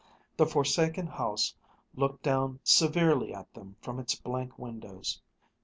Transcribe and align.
The 0.35 0.47
forsaken 0.47 1.05
house 1.05 1.53
looked 1.93 2.23
down 2.23 2.59
severely 2.63 3.35
at 3.35 3.53
them 3.53 3.75
from 3.81 3.99
its 3.99 4.15
blank 4.15 4.57
windows. 4.57 5.21